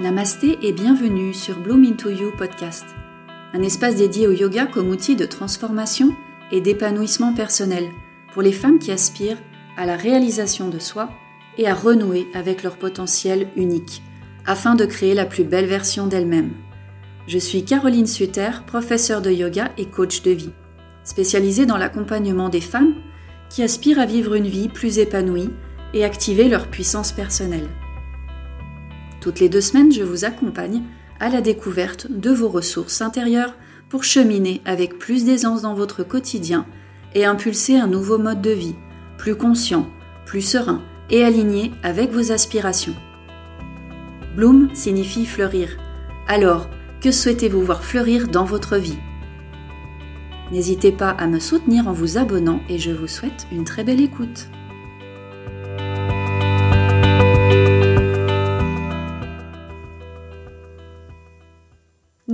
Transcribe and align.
Namasté 0.00 0.56
et 0.62 0.72
bienvenue 0.72 1.34
sur 1.34 1.58
Bloom 1.58 1.84
Into 1.84 2.08
You 2.10 2.30
podcast, 2.38 2.86
un 3.52 3.62
espace 3.62 3.96
dédié 3.96 4.28
au 4.28 4.30
yoga 4.30 4.66
comme 4.66 4.90
outil 4.90 5.16
de 5.16 5.26
transformation 5.26 6.14
et 6.52 6.60
d'épanouissement 6.60 7.34
personnel 7.34 7.88
pour 8.32 8.42
les 8.42 8.52
femmes 8.52 8.78
qui 8.78 8.92
aspirent 8.92 9.42
à 9.76 9.86
la 9.86 9.96
réalisation 9.96 10.68
de 10.68 10.78
soi 10.78 11.10
et 11.56 11.66
à 11.66 11.74
renouer 11.74 12.28
avec 12.32 12.62
leur 12.62 12.76
potentiel 12.76 13.48
unique, 13.56 14.04
afin 14.46 14.76
de 14.76 14.84
créer 14.84 15.14
la 15.14 15.26
plus 15.26 15.42
belle 15.42 15.66
version 15.66 16.06
d'elles-mêmes. 16.06 16.52
Je 17.26 17.38
suis 17.38 17.64
Caroline 17.64 18.06
Suter, 18.06 18.52
professeure 18.68 19.20
de 19.20 19.32
yoga 19.32 19.72
et 19.78 19.86
coach 19.86 20.22
de 20.22 20.30
vie, 20.30 20.52
spécialisée 21.02 21.66
dans 21.66 21.76
l'accompagnement 21.76 22.50
des 22.50 22.60
femmes 22.60 22.94
qui 23.50 23.64
aspirent 23.64 23.98
à 23.98 24.06
vivre 24.06 24.34
une 24.34 24.46
vie 24.46 24.68
plus 24.68 25.00
épanouie 25.00 25.50
et 25.92 26.04
activer 26.04 26.48
leur 26.48 26.68
puissance 26.68 27.10
personnelle. 27.10 27.68
Toutes 29.20 29.40
les 29.40 29.48
deux 29.48 29.60
semaines, 29.60 29.92
je 29.92 30.02
vous 30.02 30.24
accompagne 30.24 30.82
à 31.20 31.28
la 31.28 31.40
découverte 31.40 32.06
de 32.10 32.30
vos 32.30 32.48
ressources 32.48 33.02
intérieures 33.02 33.54
pour 33.88 34.04
cheminer 34.04 34.60
avec 34.64 34.98
plus 34.98 35.24
d'aisance 35.24 35.62
dans 35.62 35.74
votre 35.74 36.04
quotidien 36.04 36.66
et 37.14 37.24
impulser 37.24 37.78
un 37.78 37.86
nouveau 37.86 38.18
mode 38.18 38.42
de 38.42 38.50
vie, 38.50 38.76
plus 39.16 39.34
conscient, 39.34 39.88
plus 40.26 40.42
serein 40.42 40.82
et 41.10 41.24
aligné 41.24 41.72
avec 41.82 42.12
vos 42.12 42.32
aspirations. 42.32 42.94
Bloom 44.36 44.68
signifie 44.74 45.26
fleurir. 45.26 45.70
Alors, 46.28 46.68
que 47.00 47.10
souhaitez-vous 47.10 47.62
voir 47.62 47.82
fleurir 47.82 48.28
dans 48.28 48.44
votre 48.44 48.76
vie? 48.76 48.98
N'hésitez 50.52 50.92
pas 50.92 51.10
à 51.10 51.26
me 51.26 51.40
soutenir 51.40 51.88
en 51.88 51.92
vous 51.92 52.18
abonnant 52.18 52.60
et 52.68 52.78
je 52.78 52.90
vous 52.90 53.08
souhaite 53.08 53.46
une 53.52 53.64
très 53.64 53.84
belle 53.84 54.00
écoute. 54.00 54.48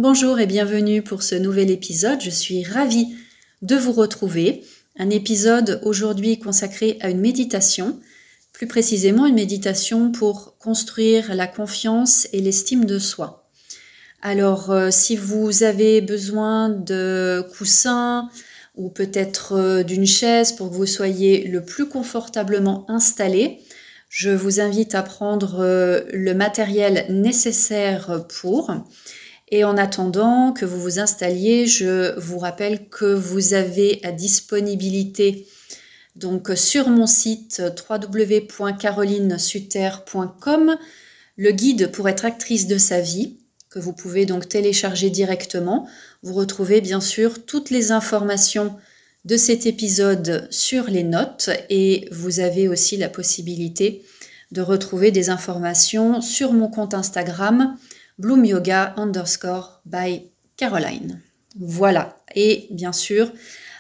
Bonjour 0.06 0.38
et 0.38 0.44
bienvenue 0.44 1.00
pour 1.00 1.22
ce 1.22 1.34
nouvel 1.34 1.70
épisode. 1.70 2.20
Je 2.20 2.28
suis 2.28 2.62
ravie 2.62 3.16
de 3.62 3.74
vous 3.74 3.92
retrouver. 3.92 4.62
Un 4.98 5.08
épisode 5.08 5.80
aujourd'hui 5.83 6.38
consacré 6.38 6.98
à 7.00 7.08
une 7.08 7.20
méditation, 7.20 7.98
plus 8.52 8.66
précisément 8.66 9.24
une 9.24 9.36
méditation 9.36 10.12
pour 10.12 10.58
construire 10.58 11.34
la 11.34 11.46
confiance 11.46 12.28
et 12.34 12.42
l'estime 12.42 12.84
de 12.84 12.98
soi. 12.98 13.48
Alors, 14.20 14.70
euh, 14.70 14.91
si 14.91 15.16
vous 15.16 15.62
avez 15.62 16.02
besoin 16.02 16.68
de 16.68 17.42
coussins 17.56 18.28
ou 18.77 18.91
peut-être 18.91 19.55
euh, 19.55 19.83
d'une 19.84 20.06
chaise 20.06 20.52
pour 20.52 20.68
que 20.68 20.74
vous 20.74 20.84
soyez 20.84 21.48
le 21.48 21.64
plus 21.64 21.89
confortablement 21.89 22.84
installé, 22.91 23.61
je 24.11 24.28
vous 24.28 24.61
invite 24.61 24.94
à 24.94 25.02
prendre 25.02 25.61
euh, 25.61 26.02
le 26.12 26.34
matériel 26.34 27.06
nécessaire 27.08 28.27
pour. 28.28 28.70
Et 29.55 29.62
en 29.62 29.77
attendant 29.77 30.52
que 30.52 30.64
vous 30.64 30.80
vous 30.80 30.98
installiez, 30.98 31.69
je 31.69 32.19
vous 32.19 32.41
rappelle 32.41 32.88
que 32.88 33.14
vous 33.14 33.55
avez 33.55 34.00
à 34.02 34.11
disponibilité 34.11 35.46
donc 36.16 36.50
sur 36.56 36.88
mon 36.88 37.06
site 37.06 37.62
www.carolinesuter.com 37.88 40.77
le 41.36 41.50
guide 41.52 41.92
pour 41.92 42.08
être 42.08 42.24
actrice 42.24 42.66
de 42.66 42.78
sa 42.78 43.00
vie 43.00 43.36
que 43.70 43.78
vous 43.78 43.92
pouvez 43.92 44.27
donc 44.27 44.48
télécharger 44.48 45.08
directement. 45.08 45.89
Vous 46.24 46.34
retrouvez 46.34 46.80
bien 46.80 47.00
sûr 47.00 47.46
toutes 47.46 47.70
les 47.70 47.92
informations 47.92 48.74
de 49.24 49.36
cet 49.36 49.66
épisode 49.66 50.48
sur 50.50 50.91
les 50.91 51.05
notes 51.05 51.50
et 51.70 52.08
vous 52.11 52.41
avez 52.41 52.66
aussi 52.66 52.96
la 52.96 53.08
possibilité 53.08 54.05
de 54.50 54.62
retrouver 54.62 55.12
des 55.12 55.30
informations 55.30 56.20
sur 56.20 56.52
mon 56.52 56.66
compte 56.66 56.94
Instagram 56.94 57.77
Bloom 58.19 58.45
Yoga 58.45 58.95
underscore 58.97 59.80
by 59.85 60.30
Caroline. 60.57 61.20
Voilà. 61.58 62.17
Et 62.35 62.69
bien 62.70 62.92
sûr, 62.92 63.33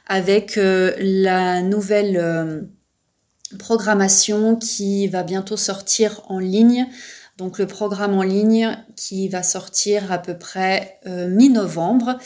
avec 0.06 0.58
euh, 0.58 0.94
la 0.98 1.62
nouvelle 1.62 2.16
euh, 2.16 2.62
programmation 3.58 4.56
qui 4.56 5.08
va 5.08 5.22
bientôt 5.22 5.56
sortir 5.56 6.22
en 6.28 6.38
ligne. 6.38 6.86
Donc 7.36 7.58
le 7.58 7.66
programme 7.66 8.14
en 8.14 8.22
ligne 8.22 8.76
qui 8.94 9.28
va 9.28 9.42
sortir 9.42 10.12
à 10.12 10.18
peu 10.18 10.38
près 10.38 11.00
euh, 11.06 11.28
mi-novembre. 11.28 12.18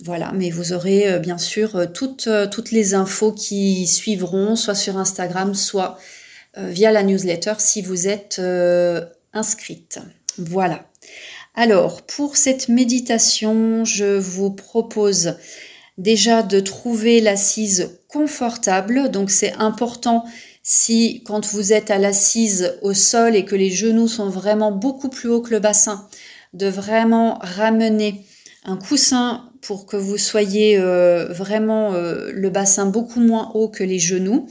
Voilà, 0.00 0.32
mais 0.32 0.50
vous 0.50 0.72
aurez 0.72 1.18
bien 1.18 1.38
sûr 1.38 1.92
toutes, 1.92 2.28
toutes 2.50 2.70
les 2.70 2.94
infos 2.94 3.32
qui 3.32 3.86
suivront, 3.86 4.56
soit 4.56 4.74
sur 4.74 4.96
Instagram, 4.96 5.54
soit 5.54 5.98
via 6.56 6.92
la 6.92 7.02
newsletter 7.02 7.54
si 7.58 7.82
vous 7.82 8.08
êtes 8.08 8.40
inscrite. 9.32 10.00
Voilà. 10.38 10.86
Alors, 11.54 12.02
pour 12.02 12.36
cette 12.36 12.68
méditation, 12.68 13.84
je 13.84 14.18
vous 14.18 14.50
propose 14.50 15.36
déjà 15.98 16.42
de 16.42 16.58
trouver 16.58 17.20
l'assise 17.20 18.00
confortable. 18.08 19.10
Donc, 19.10 19.30
c'est 19.30 19.52
important 19.54 20.24
si 20.64 21.22
quand 21.24 21.46
vous 21.46 21.72
êtes 21.72 21.92
à 21.92 21.98
l'assise 21.98 22.76
au 22.82 22.92
sol 22.92 23.36
et 23.36 23.44
que 23.44 23.54
les 23.54 23.70
genoux 23.70 24.08
sont 24.08 24.30
vraiment 24.30 24.72
beaucoup 24.72 25.08
plus 25.08 25.28
hauts 25.28 25.42
que 25.42 25.50
le 25.50 25.60
bassin, 25.60 26.08
de 26.54 26.66
vraiment 26.66 27.38
ramener 27.40 28.24
un 28.64 28.76
coussin 28.76 29.44
pour 29.60 29.86
que 29.86 29.96
vous 29.96 30.18
soyez 30.18 30.76
euh, 30.78 31.26
vraiment 31.30 31.92
euh, 31.92 32.30
le 32.32 32.50
bassin 32.50 32.86
beaucoup 32.86 33.20
moins 33.20 33.52
haut 33.54 33.68
que 33.68 33.84
les 33.84 34.00
genoux. 34.00 34.48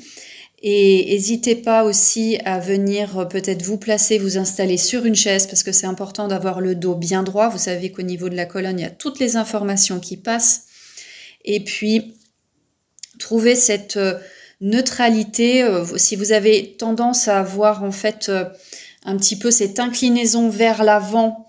Et 0.65 1.07
n'hésitez 1.09 1.55
pas 1.55 1.83
aussi 1.83 2.37
à 2.45 2.57
venir 2.57 3.19
euh, 3.19 3.25
peut-être 3.25 3.63
vous 3.63 3.77
placer, 3.77 4.17
vous 4.17 4.37
installer 4.37 4.77
sur 4.77 5.05
une 5.05 5.15
chaise 5.15 5.45
parce 5.45 5.61
que 5.61 5.73
c'est 5.73 5.87
important 5.87 6.29
d'avoir 6.29 6.61
le 6.61 6.73
dos 6.73 6.95
bien 6.95 7.21
droit. 7.21 7.49
Vous 7.49 7.57
savez 7.57 7.91
qu'au 7.91 8.01
niveau 8.01 8.29
de 8.29 8.35
la 8.35 8.45
colonne, 8.45 8.79
il 8.79 8.83
y 8.83 8.85
a 8.85 8.89
toutes 8.89 9.19
les 9.19 9.35
informations 9.35 9.99
qui 9.99 10.15
passent. 10.15 10.63
Et 11.43 11.65
puis, 11.65 12.15
trouver 13.19 13.55
cette 13.55 13.97
euh, 13.97 14.17
neutralité. 14.61 15.63
Euh, 15.63 15.83
si 15.97 16.15
vous 16.15 16.31
avez 16.31 16.77
tendance 16.77 17.27
à 17.27 17.39
avoir 17.39 17.83
en 17.83 17.91
fait 17.91 18.31
un 19.03 19.17
petit 19.17 19.37
peu 19.37 19.51
cette 19.51 19.81
inclinaison 19.81 20.49
vers 20.49 20.83
l'avant 20.83 21.45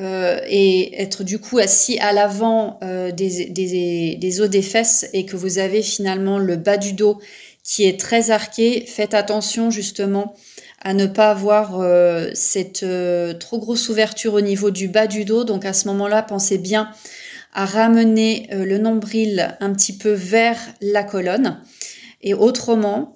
et 0.00 1.02
être 1.02 1.24
du 1.24 1.40
coup 1.40 1.58
assis 1.58 1.98
à 1.98 2.12
l'avant 2.12 2.78
des, 2.82 4.40
os 4.40 4.48
des 4.48 4.62
fesses 4.62 5.08
et 5.12 5.26
que 5.26 5.34
vous 5.34 5.58
avez 5.58 5.82
finalement 5.82 6.38
le 6.38 6.54
bas 6.54 6.76
du 6.76 6.92
dos 6.92 7.18
qui 7.68 7.84
est 7.84 8.00
très 8.00 8.30
arqué. 8.30 8.86
Faites 8.86 9.12
attention 9.12 9.70
justement 9.70 10.34
à 10.80 10.94
ne 10.94 11.06
pas 11.06 11.30
avoir 11.30 11.78
euh, 11.78 12.30
cette 12.32 12.82
euh, 12.82 13.34
trop 13.34 13.58
grosse 13.58 13.90
ouverture 13.90 14.32
au 14.34 14.40
niveau 14.40 14.70
du 14.70 14.88
bas 14.88 15.06
du 15.06 15.26
dos. 15.26 15.44
Donc 15.44 15.66
à 15.66 15.74
ce 15.74 15.86
moment-là, 15.88 16.22
pensez 16.22 16.56
bien 16.56 16.90
à 17.52 17.66
ramener 17.66 18.48
euh, 18.52 18.64
le 18.64 18.78
nombril 18.78 19.54
un 19.60 19.72
petit 19.74 19.98
peu 19.98 20.12
vers 20.12 20.56
la 20.80 21.04
colonne. 21.04 21.60
Et 22.22 22.32
autrement, 22.32 23.14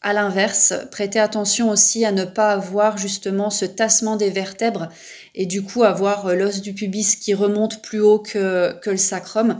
à 0.00 0.14
l'inverse, 0.14 0.72
prêtez 0.90 1.20
attention 1.20 1.68
aussi 1.68 2.06
à 2.06 2.12
ne 2.12 2.24
pas 2.24 2.52
avoir 2.52 2.96
justement 2.96 3.50
ce 3.50 3.66
tassement 3.66 4.16
des 4.16 4.30
vertèbres 4.30 4.88
et 5.34 5.44
du 5.44 5.62
coup 5.62 5.84
avoir 5.84 6.34
l'os 6.34 6.62
du 6.62 6.72
pubis 6.72 7.16
qui 7.16 7.34
remonte 7.34 7.82
plus 7.82 8.00
haut 8.00 8.18
que, 8.18 8.72
que 8.80 8.90
le 8.90 8.96
sacrum. 8.96 9.58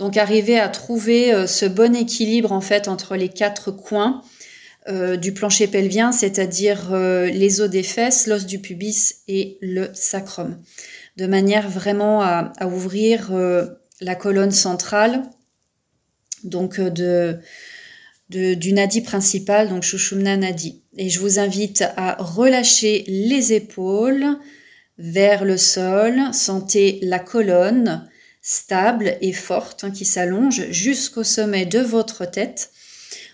Donc 0.00 0.16
arriver 0.16 0.58
à 0.58 0.70
trouver 0.70 1.32
euh, 1.34 1.46
ce 1.46 1.66
bon 1.66 1.94
équilibre 1.94 2.52
en 2.52 2.62
fait 2.62 2.88
entre 2.88 3.16
les 3.16 3.28
quatre 3.28 3.70
coins 3.70 4.22
euh, 4.88 5.18
du 5.18 5.34
plancher 5.34 5.66
pelvien, 5.66 6.10
c'est-à-dire 6.10 6.94
euh, 6.94 7.26
les 7.26 7.60
os 7.60 7.68
des 7.68 7.82
fesses, 7.82 8.26
l'os 8.26 8.46
du 8.46 8.60
pubis 8.60 9.16
et 9.28 9.58
le 9.60 9.90
sacrum, 9.92 10.58
de 11.18 11.26
manière 11.26 11.68
vraiment 11.68 12.22
à, 12.22 12.50
ouvrir 12.66 13.30
la 14.00 14.14
colonne 14.14 14.52
centrale, 14.52 15.22
donc 16.44 16.80
du 16.80 18.72
nadi 18.72 19.02
principal, 19.02 19.68
donc 19.68 19.82
Shushumna 19.82 20.38
Nadi. 20.38 20.82
Et 20.96 21.10
je 21.10 21.20
vous 21.20 21.38
invite 21.38 21.84
à 21.98 22.16
relâcher 22.18 23.04
les 23.06 23.52
épaules 23.52 24.38
vers 24.96 25.44
le 25.44 25.58
sol, 25.58 26.18
sentez 26.32 27.00
la 27.02 27.18
colonne, 27.18 28.08
stable 28.42 29.16
et 29.20 29.32
forte 29.32 29.84
hein, 29.84 29.90
qui 29.90 30.04
s'allonge 30.04 30.70
jusqu'au 30.70 31.24
sommet 31.24 31.66
de 31.66 31.80
votre 31.80 32.24
tête. 32.24 32.70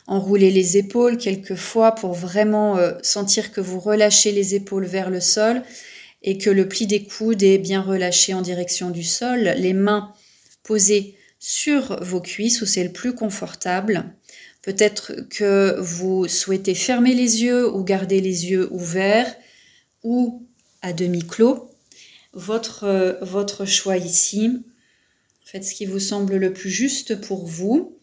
Enroulez 0.07 0.51
les 0.51 0.77
épaules 0.77 1.19
quelquefois 1.19 1.93
pour 1.93 2.13
vraiment 2.13 2.77
euh, 2.77 2.93
sentir 3.03 3.53
que 3.53 3.61
vous 3.61 3.81
relâchez 3.81 4.33
les 4.33 4.55
épaules 4.55 4.87
vers 4.87 5.11
le 5.11 5.21
sol 5.21 5.63
et 6.23 6.39
que 6.39 6.51
le 6.51 6.69
pli 6.69 6.87
des 6.87 7.05
coudes 7.05 7.43
est 7.43 7.59
bien 7.59 7.83
relâché 7.83 8.35
en 8.35 8.43
direction 8.43 8.91
du 8.91 9.03
sol. 9.03 9.41
Les 9.57 9.73
mains 9.73 10.13
posées 10.63 11.17
sur 11.39 12.03
vos 12.03 12.21
cuisses 12.21 12.63
où 12.63 12.67
c'est 12.67 12.85
le 12.85 12.93
plus 12.93 13.15
confortable. 13.15 14.05
Peut-être 14.63 15.15
que 15.31 15.77
vous 15.79 16.27
souhaitez 16.27 16.75
fermer 16.75 17.15
les 17.15 17.45
yeux 17.45 17.73
ou 17.73 17.85
garder 17.85 18.21
les 18.21 18.51
yeux 18.51 18.69
ouverts 18.73 19.33
ou 20.03 20.47
à 20.83 20.93
demi-clos. 20.93 21.71
Votre, 22.33 22.85
euh, 22.85 23.13
votre 23.23 23.65
choix 23.65 23.97
ici. 23.97 24.65
Faites 25.47 25.63
ce 25.63 25.75
qui 25.75 25.87
vous 25.87 26.01
semble 26.01 26.39
le 26.39 26.53
plus 26.53 26.71
juste 26.71 27.21
pour 27.21 27.47
vous. 27.47 27.97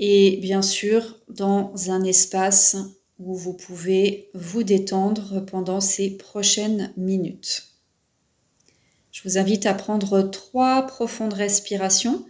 Et 0.00 0.38
bien 0.42 0.60
sûr, 0.60 1.20
dans 1.28 1.72
un 1.88 2.02
espace 2.02 2.76
où 3.20 3.36
vous 3.36 3.54
pouvez 3.54 4.28
vous 4.34 4.64
détendre 4.64 5.46
pendant 5.46 5.80
ces 5.80 6.16
prochaines 6.16 6.92
minutes. 6.96 7.68
Je 9.12 9.22
vous 9.22 9.38
invite 9.38 9.66
à 9.66 9.74
prendre 9.74 10.20
trois 10.22 10.82
profondes 10.88 11.32
respirations. 11.32 12.26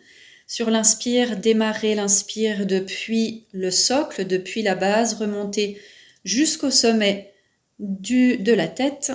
Sur 0.47 0.71
l'inspire, 0.71 1.39
démarrez 1.39 1.95
l'inspire 1.95 2.67
depuis 2.67 3.47
le 3.53 3.71
socle, 3.71 4.27
depuis 4.27 4.61
la 4.61 4.75
base, 4.75 5.15
remontez 5.15 5.81
jusqu'au 6.23 6.71
sommet 6.71 7.33
de 7.79 8.53
la 8.53 8.69
tête. 8.69 9.13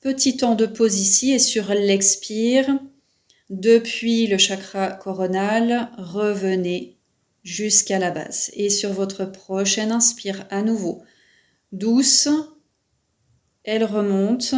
Petit 0.00 0.36
temps 0.36 0.54
de 0.54 0.66
pause 0.66 1.00
ici 1.00 1.32
et 1.32 1.40
sur 1.40 1.74
l'expire, 1.74 2.78
depuis 3.52 4.28
le 4.28 4.38
chakra 4.38 4.90
coronal, 4.92 5.90
revenez 5.98 6.96
jusqu'à 7.44 7.98
la 7.98 8.10
base. 8.10 8.50
Et 8.54 8.70
sur 8.70 8.94
votre 8.94 9.26
prochaine 9.26 9.92
inspire 9.92 10.46
à 10.48 10.62
nouveau, 10.62 11.02
douce, 11.70 12.28
elle 13.64 13.84
remonte 13.84 14.54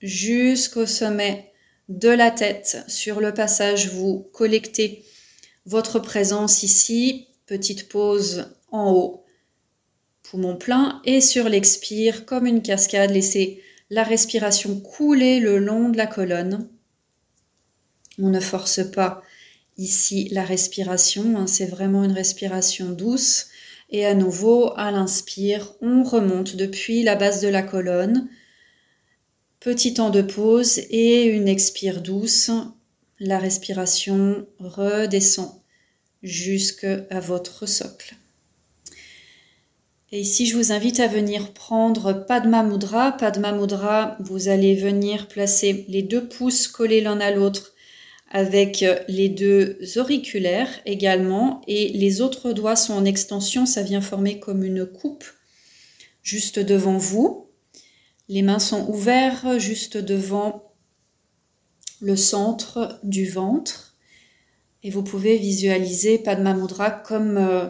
jusqu'au 0.00 0.86
sommet 0.86 1.52
de 1.88 2.08
la 2.08 2.32
tête. 2.32 2.84
Sur 2.88 3.20
le 3.20 3.32
passage, 3.32 3.90
vous 3.90 4.28
collectez 4.32 5.04
votre 5.64 6.00
présence 6.00 6.64
ici. 6.64 7.28
Petite 7.46 7.88
pause 7.88 8.56
en 8.72 8.90
haut, 8.90 9.24
poumon 10.24 10.56
plein. 10.56 11.00
Et 11.04 11.20
sur 11.20 11.48
l'expire, 11.48 12.26
comme 12.26 12.46
une 12.46 12.62
cascade, 12.62 13.12
laissez 13.12 13.62
la 13.88 14.02
respiration 14.02 14.80
couler 14.80 15.38
le 15.38 15.58
long 15.58 15.90
de 15.90 15.96
la 15.96 16.08
colonne. 16.08 16.68
On 18.22 18.30
ne 18.30 18.38
force 18.38 18.80
pas 18.92 19.20
ici 19.76 20.28
la 20.30 20.44
respiration, 20.44 21.36
hein, 21.36 21.48
c'est 21.48 21.66
vraiment 21.66 22.04
une 22.04 22.12
respiration 22.12 22.90
douce. 22.90 23.48
Et 23.90 24.06
à 24.06 24.14
nouveau, 24.14 24.72
à 24.76 24.92
l'inspire, 24.92 25.74
on 25.80 26.04
remonte 26.04 26.54
depuis 26.54 27.02
la 27.02 27.16
base 27.16 27.40
de 27.42 27.48
la 27.48 27.62
colonne. 27.62 28.28
Petit 29.58 29.94
temps 29.94 30.10
de 30.10 30.22
pause 30.22 30.78
et 30.90 31.24
une 31.24 31.48
expire 31.48 32.00
douce. 32.00 32.52
La 33.18 33.40
respiration 33.40 34.46
redescend 34.60 35.60
jusqu'à 36.22 37.04
votre 37.20 37.66
socle. 37.66 38.14
Et 40.12 40.20
ici, 40.20 40.46
je 40.46 40.56
vous 40.56 40.70
invite 40.70 41.00
à 41.00 41.08
venir 41.08 41.52
prendre 41.52 42.12
Padma 42.12 42.62
Mudra. 42.62 43.10
Padma 43.12 43.50
Mudra, 43.50 44.16
vous 44.20 44.48
allez 44.48 44.76
venir 44.76 45.26
placer 45.26 45.86
les 45.88 46.02
deux 46.02 46.28
pouces 46.28 46.68
collés 46.68 47.00
l'un 47.00 47.18
à 47.20 47.32
l'autre 47.32 47.72
avec 48.32 48.84
les 49.08 49.28
deux 49.28 49.78
auriculaires 49.96 50.80
également. 50.86 51.60
Et 51.68 51.90
les 51.90 52.20
autres 52.20 52.52
doigts 52.52 52.76
sont 52.76 52.94
en 52.94 53.04
extension, 53.04 53.66
ça 53.66 53.82
vient 53.82 54.00
former 54.00 54.40
comme 54.40 54.64
une 54.64 54.86
coupe 54.86 55.24
juste 56.22 56.58
devant 56.58 56.96
vous. 56.96 57.50
Les 58.28 58.42
mains 58.42 58.58
sont 58.58 58.88
ouvertes 58.88 59.58
juste 59.58 59.98
devant 59.98 60.72
le 62.00 62.16
centre 62.16 62.98
du 63.02 63.28
ventre. 63.28 63.96
Et 64.82 64.90
vous 64.90 65.04
pouvez 65.04 65.36
visualiser 65.36 66.18
Padma 66.18 66.54
Mudra 66.54 66.90
comme 66.90 67.36
euh, 67.36 67.68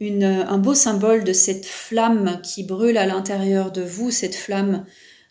un 0.00 0.58
beau 0.58 0.74
symbole 0.74 1.24
de 1.24 1.32
cette 1.32 1.64
flamme 1.64 2.40
qui 2.42 2.62
brûle 2.62 2.98
à 2.98 3.06
l'intérieur 3.06 3.72
de 3.72 3.82
vous, 3.82 4.10
cette 4.10 4.34
flamme 4.34 4.84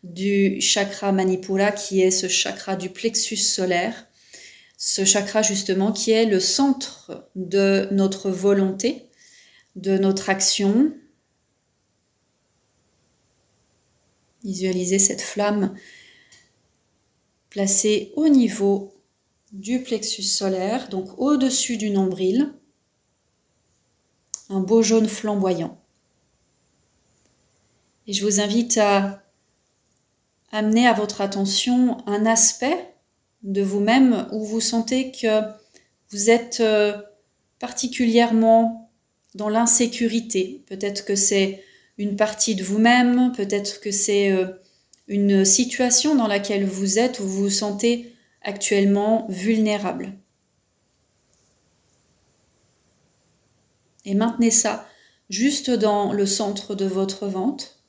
du 0.03 0.59
chakra 0.61 1.11
Manipura 1.11 1.71
qui 1.71 2.01
est 2.01 2.11
ce 2.11 2.27
chakra 2.27 2.75
du 2.75 2.89
plexus 2.89 3.37
solaire, 3.37 4.07
ce 4.83 5.05
chakra 5.05 5.43
justement 5.43 5.91
qui 5.91 6.09
est 6.09 6.25
le 6.25 6.39
centre 6.39 7.29
de 7.35 7.87
notre 7.91 8.31
volonté, 8.31 9.11
de 9.75 9.99
notre 9.99 10.31
action. 10.31 10.91
Visualisez 14.43 14.97
cette 14.97 15.21
flamme 15.21 15.75
placée 17.51 18.11
au 18.15 18.27
niveau 18.27 18.91
du 19.51 19.83
plexus 19.83 20.23
solaire, 20.23 20.89
donc 20.89 21.09
au-dessus 21.19 21.77
du 21.77 21.91
nombril 21.91 22.51
un 24.49 24.61
beau 24.61 24.81
jaune 24.81 25.07
flamboyant. 25.07 25.79
Et 28.07 28.13
je 28.13 28.25
vous 28.25 28.39
invite 28.39 28.79
à 28.79 29.21
amener 30.51 30.87
à 30.87 30.93
votre 30.93 31.21
attention 31.21 32.03
un 32.07 32.25
aspect 32.25 32.91
de 33.43 33.61
vous-même 33.61 34.27
où 34.31 34.43
vous 34.45 34.61
sentez 34.61 35.11
que 35.11 35.41
vous 36.11 36.29
êtes 36.29 36.59
euh, 36.59 36.93
particulièrement 37.59 38.91
dans 39.35 39.49
l'insécurité. 39.49 40.63
Peut-être 40.67 41.05
que 41.05 41.15
c'est 41.15 41.63
une 41.97 42.15
partie 42.15 42.55
de 42.55 42.63
vous-même, 42.63 43.31
peut-être 43.35 43.79
que 43.79 43.91
c'est 43.91 44.31
euh, 44.31 44.47
une 45.07 45.45
situation 45.45 46.15
dans 46.15 46.27
laquelle 46.27 46.65
vous 46.65 46.99
êtes 46.99 47.19
où 47.19 47.23
vous 47.23 47.43
vous 47.43 47.49
sentez 47.49 48.13
actuellement 48.43 49.27
vulnérable. 49.29 50.13
Et 54.05 54.15
maintenez 54.15 54.51
ça 54.51 54.87
juste 55.29 55.69
dans 55.69 56.11
le 56.11 56.25
centre 56.25 56.75
de 56.75 56.85
votre 56.85 57.27
ventre. 57.27 57.80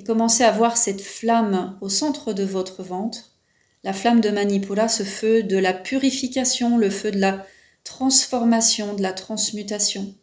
Et 0.00 0.02
commencez 0.02 0.44
à 0.44 0.50
voir 0.50 0.78
cette 0.78 1.02
flamme 1.02 1.76
au 1.82 1.90
centre 1.90 2.32
de 2.32 2.42
votre 2.42 2.82
ventre, 2.82 3.36
la 3.84 3.92
flamme 3.92 4.22
de 4.22 4.30
Manipura, 4.30 4.88
ce 4.88 5.02
feu 5.02 5.42
de 5.42 5.58
la 5.58 5.74
purification, 5.74 6.78
le 6.78 6.88
feu 6.88 7.10
de 7.10 7.18
la 7.18 7.46
transformation, 7.84 8.94
de 8.94 9.02
la 9.02 9.12
transmutation. 9.12 10.14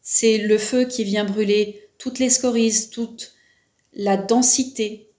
C'est 0.00 0.38
le 0.38 0.58
feu 0.58 0.84
qui 0.84 1.02
vient 1.02 1.24
brûler 1.24 1.90
toutes 1.98 2.20
les 2.20 2.30
scories, 2.30 2.88
toute 2.92 3.34
la 3.94 4.16
densité, 4.16 5.10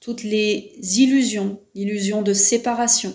toutes 0.00 0.24
les 0.24 0.74
illusions, 0.98 1.60
l'illusion 1.76 2.22
de 2.22 2.32
séparation, 2.32 3.14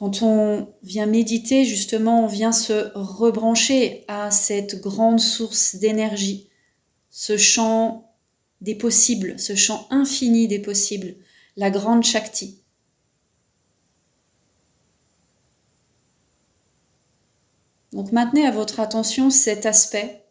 Quand 0.00 0.22
on 0.22 0.72
vient 0.82 1.04
méditer, 1.04 1.66
justement, 1.66 2.24
on 2.24 2.26
vient 2.26 2.52
se 2.52 2.90
rebrancher 2.94 4.06
à 4.08 4.30
cette 4.30 4.80
grande 4.80 5.20
source 5.20 5.76
d'énergie, 5.76 6.48
ce 7.10 7.36
champ 7.36 8.10
des 8.62 8.74
possibles, 8.74 9.38
ce 9.38 9.54
champ 9.54 9.86
infini 9.90 10.48
des 10.48 10.58
possibles, 10.58 11.16
la 11.58 11.70
grande 11.70 12.02
Shakti. 12.02 12.62
Donc 17.92 18.10
maintenez 18.10 18.46
à 18.46 18.52
votre 18.52 18.80
attention 18.80 19.28
cet 19.28 19.66
aspect 19.66 20.24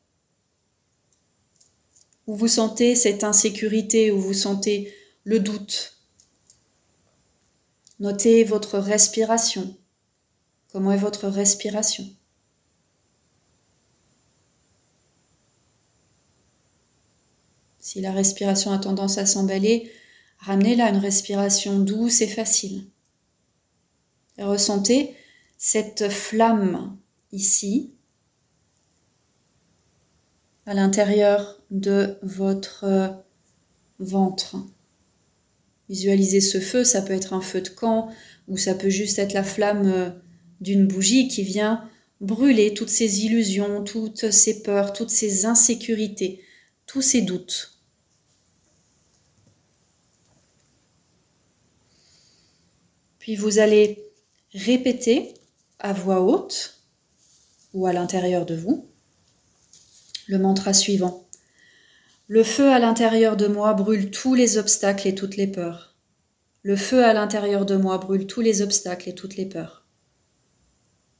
où 2.25 2.33
vous 2.33 2.47
sentez 2.47 2.95
cette 2.95 3.23
insécurité, 3.23 4.09
où 4.09 4.19
vous 4.19 4.33
sentez 4.33 4.91
le 5.25 5.39
doute, 5.39 5.98
Notez 7.99 8.43
votre 8.43 8.79
respiration. 8.79 9.75
Comment 10.71 10.91
est 10.91 10.97
votre 10.97 11.27
respiration? 11.27 12.05
Si 17.79 18.01
la 18.01 18.11
respiration 18.11 18.71
a 18.71 18.77
tendance 18.77 19.17
à 19.17 19.25
s'emballer, 19.25 19.91
ramenez-la 20.37 20.85
à 20.85 20.89
une 20.89 20.97
respiration 20.97 21.79
douce 21.79 22.21
et 22.21 22.27
facile. 22.27 22.85
Ressentez 24.37 25.15
cette 25.57 26.09
flamme 26.09 26.97
ici, 27.31 27.91
à 30.65 30.73
l'intérieur 30.73 31.57
de 31.71 32.17
votre 32.21 33.15
ventre. 33.97 34.55
Visualiser 35.89 36.39
ce 36.39 36.59
feu, 36.59 36.83
ça 36.83 37.01
peut 37.01 37.13
être 37.13 37.33
un 37.33 37.41
feu 37.41 37.61
de 37.61 37.69
camp 37.69 38.09
ou 38.47 38.57
ça 38.57 38.75
peut 38.75 38.89
juste 38.89 39.19
être 39.19 39.33
la 39.33 39.43
flamme 39.43 39.87
euh, 39.87 40.09
d'une 40.61 40.87
bougie 40.87 41.27
qui 41.27 41.43
vient 41.43 41.89
brûler 42.21 42.73
toutes 42.73 42.89
ces 42.89 43.25
illusions, 43.25 43.83
toutes 43.83 44.31
ces 44.31 44.61
peurs, 44.61 44.93
toutes 44.93 45.09
ces 45.09 45.45
insécurités, 45.45 46.41
tous 46.85 47.01
ces 47.01 47.21
doutes. 47.21 47.79
Puis 53.19 53.35
vous 53.35 53.59
allez 53.59 54.03
répéter 54.53 55.33
à 55.79 55.93
voix 55.93 56.21
haute 56.21 56.83
ou 57.73 57.85
à 57.85 57.93
l'intérieur 57.93 58.45
de 58.45 58.55
vous 58.55 58.89
le 60.27 60.39
mantra 60.39 60.73
suivant. 60.73 61.28
Le 62.31 62.43
feu 62.43 62.71
à 62.71 62.77
l'intérieur 62.77 63.35
de 63.37 63.47
moi 63.47 63.73
brûle 63.73 64.11
tous 64.11 64.35
les 64.35 64.59
obstacles 64.59 65.07
et 65.07 65.15
toutes 65.15 65.35
les 65.35 65.47
peurs. 65.47 65.95
Le 66.61 66.75
feu 66.75 67.03
à 67.03 67.11
l'intérieur 67.11 67.65
de 67.65 67.75
moi 67.75 67.97
brûle 67.97 68.27
tous 68.27 68.41
les 68.41 68.61
obstacles 68.61 69.09
et 69.09 69.15
toutes 69.15 69.35
les 69.35 69.47
peurs. 69.47 69.83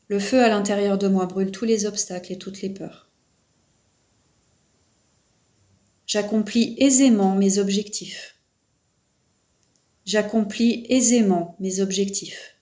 Le 0.08 0.20
feu 0.20 0.44
à 0.44 0.50
l'intérieur 0.50 1.00
de 1.00 1.08
moi 1.08 1.26
brûle 1.26 1.50
tous 1.50 1.66
les 1.66 1.88
obstacles 1.88 2.34
et 2.34 2.38
toutes 2.38 2.62
les 2.62 2.70
peurs. 2.70 3.10
J'accomplis 6.06 6.76
aisément 6.78 7.34
mes 7.34 7.58
objectifs. 7.58 8.36
J'accomplis 10.06 10.86
aisément 10.90 11.56
mes 11.60 11.80
objectifs. 11.80 12.56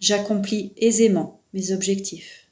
J'accomplis 0.00 0.72
aisément 0.76 1.40
mes 1.54 1.70
objectifs. 1.70 2.47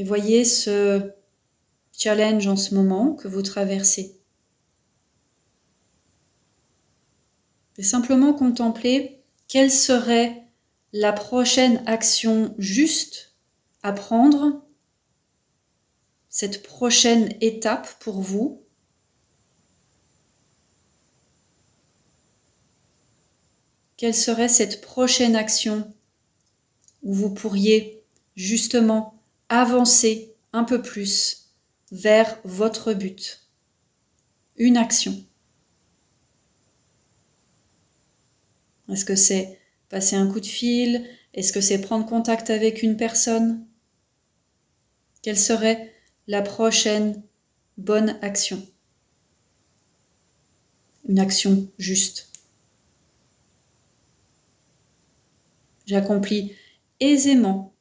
Et 0.00 0.02
voyez 0.02 0.46
ce 0.46 1.12
challenge 1.92 2.46
en 2.46 2.56
ce 2.56 2.74
moment 2.74 3.12
que 3.12 3.28
vous 3.28 3.42
traversez. 3.42 4.18
Et 7.76 7.82
simplement 7.82 8.32
contempler 8.32 9.20
quelle 9.46 9.70
serait 9.70 10.42
la 10.94 11.12
prochaine 11.12 11.82
action 11.84 12.54
juste 12.56 13.34
à 13.82 13.92
prendre, 13.92 14.64
cette 16.30 16.62
prochaine 16.62 17.36
étape 17.42 17.86
pour 18.00 18.22
vous. 18.22 18.62
Quelle 23.98 24.14
serait 24.14 24.48
cette 24.48 24.80
prochaine 24.80 25.36
action 25.36 25.92
où 27.02 27.12
vous 27.12 27.34
pourriez 27.34 28.02
justement 28.34 29.19
avancer 29.50 30.32
un 30.52 30.62
peu 30.62 30.80
plus 30.80 31.50
vers 31.90 32.38
votre 32.44 32.94
but 32.94 33.42
Une 34.56 34.76
action. 34.76 35.24
Est-ce 38.88 39.04
que 39.04 39.16
c'est 39.16 39.58
passer 39.88 40.14
un 40.14 40.30
coup 40.30 40.40
de 40.40 40.46
fil? 40.46 41.04
Est-ce 41.34 41.52
que 41.52 41.60
c'est 41.60 41.80
prendre 41.80 42.06
contact 42.06 42.48
avec 42.48 42.82
une 42.82 42.96
personne? 42.96 43.66
Quelle 45.22 45.38
serait 45.38 45.92
la 46.28 46.42
prochaine 46.42 47.20
bonne 47.76 48.18
action? 48.22 48.64
Une 51.08 51.18
action 51.18 51.68
juste. 51.76 52.30
J'accomplis 55.86 56.54
aisément 57.00 57.72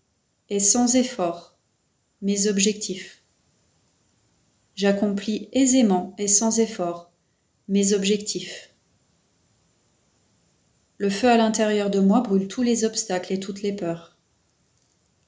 et 0.49 0.59
sans 0.59 0.95
effort 0.95 1.48
mes 2.21 2.47
objectifs. 2.47 3.21
J'accomplis 4.75 5.49
aisément 5.51 6.15
et 6.17 6.27
sans 6.27 6.59
effort 6.59 7.11
mes 7.67 7.93
objectifs. 7.93 8.73
Le 10.97 11.09
feu 11.09 11.29
à 11.29 11.37
l'intérieur 11.37 11.89
de 11.89 11.99
moi 11.99 12.21
brûle 12.21 12.47
tous 12.47 12.61
les 12.61 12.83
obstacles 12.83 13.33
et 13.33 13.39
toutes 13.39 13.61
les 13.61 13.73
peurs. 13.73 14.17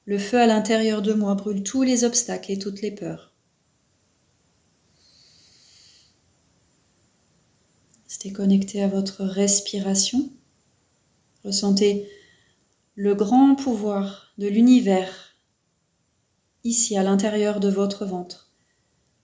Le 0.04 0.18
feu 0.18 0.38
à 0.38 0.46
l'intérieur 0.46 1.00
de 1.00 1.14
moi 1.14 1.34
brûle 1.34 1.62
tous 1.62 1.82
les 1.82 2.04
obstacles 2.04 2.52
et 2.52 2.58
toutes 2.58 2.82
les 2.82 2.90
peurs. 2.90 3.32
Restez 8.04 8.32
connecté 8.32 8.82
à 8.82 8.88
votre 8.88 9.24
respiration. 9.24 10.30
Ressentez 11.44 12.08
le 12.94 13.14
grand 13.14 13.54
pouvoir 13.54 14.34
de 14.36 14.48
l'univers 14.48 15.31
ici 16.64 16.96
à 16.96 17.02
l'intérieur 17.02 17.60
de 17.60 17.68
votre 17.68 18.04
ventre. 18.04 18.50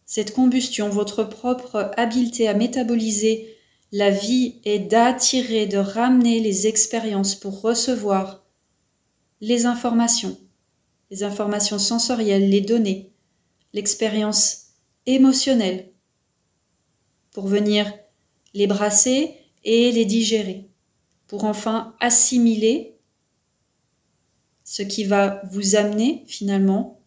Cette 0.04 0.32
combustion, 0.32 0.88
votre 0.88 1.24
propre 1.24 1.90
habileté 1.96 2.48
à 2.48 2.54
métaboliser 2.54 3.54
la 3.92 4.10
vie 4.10 4.56
est 4.64 4.78
d'attirer, 4.78 5.66
de 5.66 5.78
ramener 5.78 6.40
les 6.40 6.66
expériences 6.66 7.34
pour 7.34 7.60
recevoir 7.60 8.44
les 9.40 9.66
informations, 9.66 10.38
les 11.10 11.22
informations 11.22 11.78
sensorielles, 11.78 12.50
les 12.50 12.60
données, 12.60 13.12
l'expérience 13.72 14.68
émotionnelle, 15.06 15.90
pour 17.32 17.46
venir 17.46 17.92
les 18.54 18.66
brasser 18.66 19.36
et 19.64 19.92
les 19.92 20.04
digérer, 20.04 20.68
pour 21.26 21.44
enfin 21.44 21.94
assimiler 22.00 22.96
ce 24.64 24.82
qui 24.82 25.04
va 25.04 25.40
vous 25.50 25.76
amener 25.76 26.24
finalement 26.26 26.97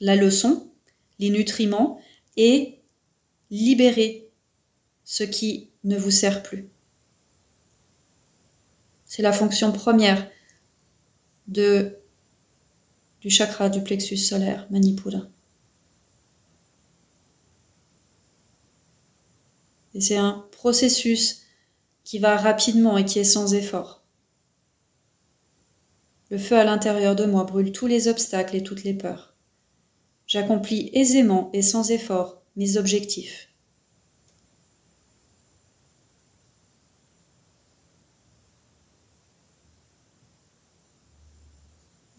la 0.00 0.16
leçon, 0.16 0.70
les 1.18 1.30
nutriments 1.30 2.00
et 2.36 2.78
libérer 3.50 4.28
ce 5.04 5.24
qui 5.24 5.70
ne 5.84 5.96
vous 5.96 6.10
sert 6.10 6.42
plus. 6.42 6.68
C'est 9.04 9.22
la 9.22 9.32
fonction 9.32 9.72
première 9.72 10.30
du 11.48 11.92
chakra 13.28 13.68
du 13.68 13.82
plexus 13.82 14.16
solaire, 14.16 14.66
Manipura. 14.70 15.22
Et 19.94 20.00
c'est 20.00 20.16
un 20.16 20.46
processus 20.52 21.42
qui 22.04 22.20
va 22.20 22.36
rapidement 22.36 22.96
et 22.96 23.04
qui 23.04 23.18
est 23.18 23.24
sans 23.24 23.54
effort. 23.54 24.02
Le 26.30 26.38
feu 26.38 26.56
à 26.56 26.64
l'intérieur 26.64 27.16
de 27.16 27.24
moi 27.24 27.42
brûle 27.42 27.72
tous 27.72 27.88
les 27.88 28.06
obstacles 28.06 28.54
et 28.54 28.62
toutes 28.62 28.84
les 28.84 28.94
peurs. 28.94 29.29
J'accomplis 30.30 30.90
aisément 30.92 31.50
et 31.52 31.60
sans 31.60 31.90
effort 31.90 32.40
mes 32.54 32.76
objectifs. 32.76 33.48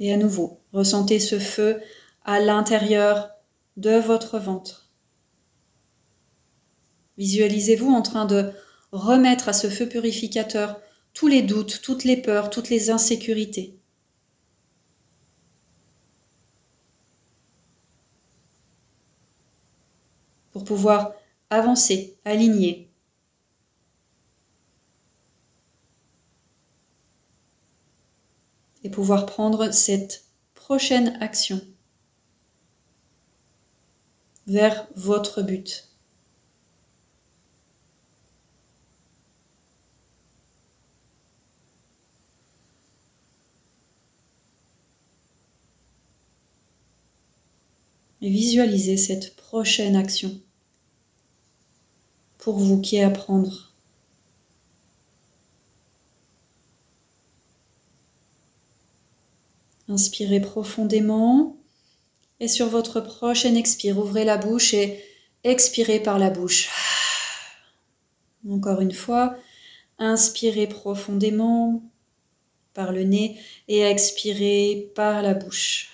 Et 0.02 0.12
à 0.12 0.18
nouveau, 0.18 0.60
ressentez 0.74 1.22
ce 1.22 1.40
feu 1.40 1.82
à 2.26 2.42
l'intérieur 2.42 3.30
de 3.78 3.92
votre 3.92 4.40
ventre. 4.40 4.90
Visualisez-vous 7.18 7.90
en 7.90 8.02
train 8.02 8.26
de 8.26 8.52
remettre 8.92 9.48
à 9.48 9.54
ce 9.54 9.70
feu 9.70 9.88
purificateur 9.88 10.82
tous 11.14 11.28
les 11.28 11.44
doutes, 11.44 11.80
toutes 11.82 12.04
les 12.04 12.18
peurs, 12.18 12.50
toutes 12.50 12.70
les 12.70 12.90
insécurités. 12.90 13.81
Pouvoir 20.72 21.12
avancer, 21.50 22.16
aligner, 22.24 22.90
et 28.86 28.90
pouvoir 28.90 29.26
prendre 29.26 29.72
cette 29.72 30.24
prochaine 30.54 31.18
action 31.20 31.60
vers 34.48 34.88
votre 34.96 35.42
but. 35.42 35.90
Visualisez 48.22 48.96
cette 48.96 49.36
prochaine 49.36 49.98
action 49.98 50.42
pour 52.42 52.58
vous 52.58 52.82
qui 52.82 52.98
est 52.98 53.04
à. 53.04 53.12
Inspirez 59.88 60.42
profondément. 60.42 61.58
Et 62.40 62.48
sur 62.48 62.68
votre 62.68 63.00
prochaine 63.00 63.56
expire, 63.56 64.00
ouvrez 64.00 64.26
la 64.26 64.38
bouche 64.38 64.74
et 64.74 65.04
expirez 65.44 66.00
par 66.00 66.18
la 66.18 66.32
bouche. 66.32 66.70
Encore 68.50 68.82
une 68.82 68.94
fois, 68.94 69.36
inspirez 70.00 70.66
profondément 70.66 71.84
par 72.74 72.92
le 72.92 73.04
nez 73.04 73.40
et 73.68 73.82
expirez 73.82 74.92
par 74.96 75.22
la 75.22 75.36
bouche. 75.36 75.92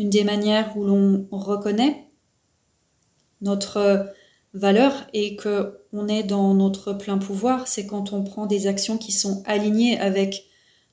Une 0.00 0.08
des 0.08 0.24
manières 0.24 0.78
où 0.78 0.84
l'on 0.84 1.28
reconnaît 1.30 2.06
notre 3.42 4.10
valeur 4.54 4.94
et 5.12 5.36
que 5.36 5.78
on 5.92 6.08
est 6.08 6.22
dans 6.22 6.54
notre 6.54 6.94
plein 6.94 7.18
pouvoir, 7.18 7.68
c'est 7.68 7.86
quand 7.86 8.14
on 8.14 8.24
prend 8.24 8.46
des 8.46 8.66
actions 8.66 8.96
qui 8.96 9.12
sont 9.12 9.42
alignées 9.44 10.00
avec 10.00 10.46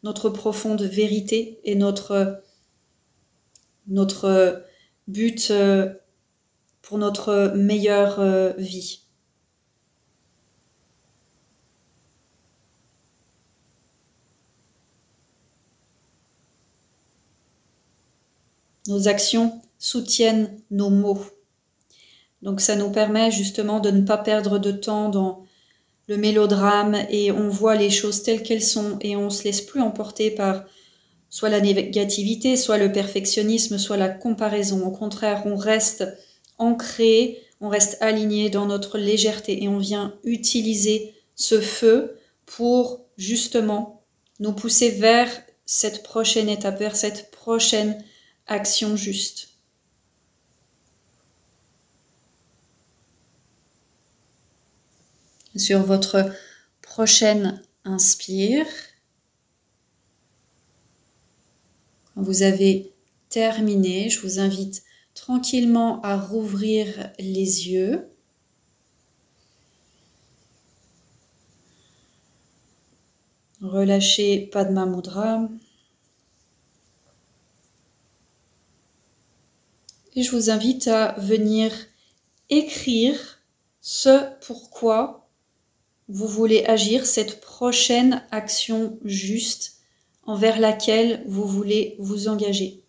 notre 0.03 0.29
profonde 0.29 0.81
vérité 0.81 1.61
et 1.63 1.75
notre 1.75 2.43
but 5.07 5.51
euh, 5.51 5.93
pour 6.81 6.97
notre 6.97 7.53
meilleure 7.55 8.19
euh, 8.19 8.51
vie. 8.57 9.06
Nos 18.87 19.07
actions 19.07 19.61
soutiennent 19.79 20.57
nos 20.71 20.89
mots. 20.89 21.21
Donc 22.41 22.61
ça 22.61 22.75
nous 22.75 22.91
permet 22.91 23.31
justement 23.31 23.79
de 23.79 23.91
ne 23.91 24.01
pas 24.01 24.17
perdre 24.17 24.59
de 24.59 24.71
temps 24.71 25.09
dans 25.09 25.43
le 26.07 26.17
mélodrame 26.17 26.95
et 27.09 27.31
on 27.31 27.49
voit 27.49 27.75
les 27.75 27.89
choses 27.89 28.23
telles 28.23 28.43
qu'elles 28.43 28.63
sont 28.63 28.97
et 29.01 29.15
on 29.15 29.29
se 29.29 29.43
laisse 29.43 29.61
plus 29.61 29.81
emporter 29.81 30.31
par 30.31 30.63
soit 31.29 31.49
la 31.49 31.59
négativité, 31.59 32.55
soit 32.55 32.77
le 32.77 32.91
perfectionnisme, 32.91 33.77
soit 33.77 33.97
la 33.97 34.09
comparaison. 34.09 34.85
Au 34.85 34.91
contraire, 34.91 35.43
on 35.45 35.55
reste 35.55 36.05
ancré, 36.57 37.39
on 37.59 37.69
reste 37.69 37.97
aligné 38.01 38.49
dans 38.49 38.65
notre 38.65 38.97
légèreté 38.97 39.63
et 39.63 39.67
on 39.67 39.79
vient 39.79 40.15
utiliser 40.23 41.13
ce 41.35 41.59
feu 41.59 42.17
pour 42.45 43.01
justement 43.17 44.01
nous 44.39 44.53
pousser 44.53 44.89
vers 44.91 45.29
cette 45.65 46.03
prochaine 46.03 46.47
étape, 46.47 46.79
vers 46.79 46.95
cette 46.95 47.31
prochaine 47.31 48.01
action 48.47 48.95
juste. 48.95 49.49
Sur 55.55 55.83
votre 55.83 56.31
prochaine 56.81 57.61
inspire, 57.83 58.67
quand 62.13 62.21
vous 62.21 62.43
avez 62.43 62.93
terminé, 63.29 64.09
je 64.09 64.21
vous 64.21 64.39
invite 64.39 64.83
tranquillement 65.13 66.01
à 66.01 66.17
rouvrir 66.17 67.11
les 67.19 67.69
yeux. 67.69 68.07
Relâchez 73.61 74.47
Padma 74.53 74.85
Mudra. 74.85 75.49
Et 80.17 80.23
je 80.23 80.31
vous 80.31 80.49
invite 80.49 80.87
à 80.87 81.13
venir 81.19 81.71
écrire 82.49 83.39
ce 83.81 84.27
pourquoi 84.47 85.29
vous 86.09 86.27
voulez 86.27 86.65
agir, 86.65 87.05
cette 87.05 87.39
prochaine 87.39 88.23
action 88.31 88.97
juste 89.05 89.75
envers 90.25 90.59
laquelle 90.59 91.23
vous 91.27 91.45
voulez 91.45 91.97
vous 91.99 92.29
engager. 92.29 92.81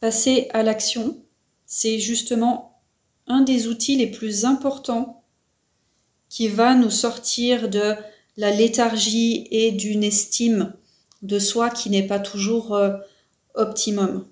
Passer 0.00 0.48
à 0.52 0.64
l'action, 0.64 1.16
c'est 1.66 2.00
justement 2.00 2.80
un 3.28 3.42
des 3.42 3.68
outils 3.68 3.94
les 3.94 4.10
plus 4.10 4.44
importants 4.44 5.22
qui 6.28 6.48
va 6.48 6.74
nous 6.74 6.90
sortir 6.90 7.68
de 7.68 7.94
la 8.36 8.50
léthargie 8.50 9.46
et 9.52 9.70
d'une 9.70 10.02
estime 10.02 10.74
de 11.22 11.38
soi 11.38 11.70
qui 11.70 11.90
n'est 11.90 12.08
pas 12.08 12.18
toujours 12.18 12.74
euh, 12.74 12.96
optimum. 13.54 14.26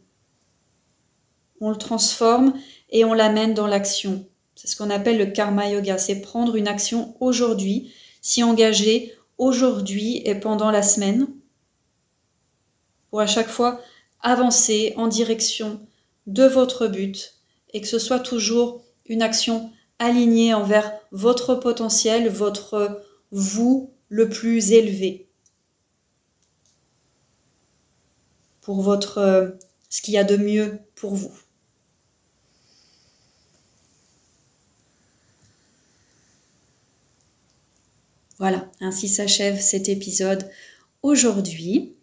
On 1.60 1.70
le 1.70 1.76
transforme 1.76 2.54
et 2.90 3.04
on 3.04 3.14
l'amène 3.14 3.54
dans 3.54 3.66
l'action. 3.66 4.26
C'est 4.54 4.68
ce 4.68 4.76
qu'on 4.76 4.90
appelle 4.90 5.18
le 5.18 5.26
karma 5.26 5.68
yoga, 5.68 5.98
c'est 5.98 6.20
prendre 6.20 6.56
une 6.56 6.68
action 6.68 7.16
aujourd'hui, 7.20 7.92
s'y 8.22 8.42
engager 8.42 9.14
aujourd'hui 9.38 10.20
et 10.24 10.34
pendant 10.34 10.70
la 10.70 10.82
semaine, 10.82 11.28
pour 13.10 13.20
à 13.20 13.26
chaque 13.26 13.48
fois 13.48 13.80
avancer 14.20 14.94
en 14.96 15.06
direction 15.06 15.80
de 16.26 16.44
votre 16.44 16.88
but 16.88 17.36
et 17.72 17.80
que 17.80 17.86
ce 17.86 17.98
soit 17.98 18.20
toujours 18.20 18.82
une 19.06 19.22
action 19.22 19.70
aligné 19.98 20.54
envers 20.54 20.92
votre 21.12 21.54
potentiel, 21.54 22.28
votre 22.28 23.02
vous 23.30 23.94
le 24.08 24.28
plus 24.28 24.72
élevé. 24.72 25.27
Pour 28.60 28.82
votre 28.82 29.18
euh, 29.18 29.50
ce 29.88 30.02
qu'il 30.02 30.14
y 30.14 30.18
a 30.18 30.24
de 30.24 30.36
mieux 30.36 30.78
pour 30.94 31.14
vous. 31.14 31.32
Voilà, 38.38 38.70
ainsi 38.80 39.08
s'achève 39.08 39.60
cet 39.60 39.88
épisode 39.88 40.48
aujourd'hui. 41.02 41.94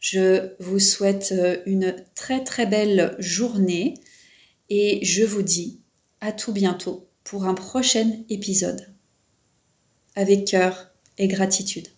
Je 0.00 0.54
vous 0.58 0.80
souhaite 0.80 1.32
euh, 1.32 1.58
une 1.66 1.94
très 2.14 2.42
très 2.42 2.66
belle 2.66 3.14
journée 3.18 3.94
et 4.70 5.04
je 5.04 5.24
vous 5.24 5.42
dis 5.42 5.80
à 6.20 6.32
tout 6.32 6.52
bientôt 6.52 7.08
pour 7.24 7.44
un 7.44 7.54
prochain 7.54 8.10
épisode. 8.28 8.88
Avec 10.16 10.46
cœur 10.46 10.90
et 11.16 11.28
gratitude. 11.28 11.88